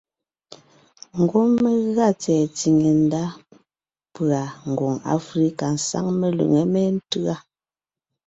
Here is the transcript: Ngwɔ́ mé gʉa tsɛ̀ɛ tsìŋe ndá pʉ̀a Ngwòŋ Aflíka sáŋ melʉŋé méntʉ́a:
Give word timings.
Ngwɔ́ 1.21 1.45
mé 1.63 1.71
gʉa 1.93 2.07
tsɛ̀ɛ 2.21 2.43
tsìŋe 2.55 2.89
ndá 3.03 3.23
pʉ̀a 4.13 4.41
Ngwòŋ 4.69 4.95
Aflíka 5.13 5.67
sáŋ 5.87 6.05
melʉŋé 6.19 6.61
méntʉ́a: 6.73 7.35